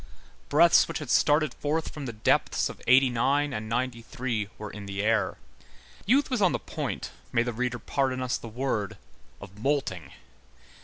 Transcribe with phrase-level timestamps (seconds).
[0.49, 5.03] Breaths which had started forth from the depths of '89 and '93 were in the
[5.03, 5.37] air.
[6.07, 8.97] Youth was on the point, may the reader pardon us the word,
[9.39, 10.11] of moulting.